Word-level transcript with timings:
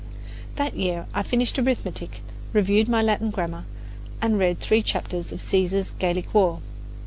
That 0.55 0.75
year 0.75 1.05
I 1.13 1.21
finished 1.21 1.59
arithmetic, 1.59 2.21
reviewed 2.53 2.89
my 2.89 3.03
Latin 3.03 3.29
grammar, 3.29 3.65
and 4.19 4.39
read 4.39 4.59
three 4.59 4.81
chapters 4.81 5.31
of 5.31 5.43
Caesar's 5.43 5.91
"Gallic 5.91 6.33
War." 6.33 6.59